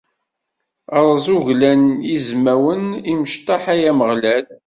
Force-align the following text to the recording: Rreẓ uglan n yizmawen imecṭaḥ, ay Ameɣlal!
Rreẓ 1.01 1.25
uglan 1.35 1.81
n 1.95 1.99
yizmawen 2.09 2.83
imecṭaḥ, 3.11 3.63
ay 3.73 3.81
Ameɣlal! 3.91 4.45